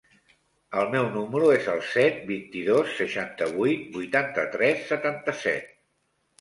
El 0.79 0.87
meu 0.95 1.09
número 1.17 1.51
es 1.57 1.67
el 1.75 1.83
set, 1.91 2.17
vint-i-dos, 2.31 2.97
seixanta-vuit, 3.03 3.87
vuitanta-tres, 4.01 4.85
setanta-set. 4.93 5.73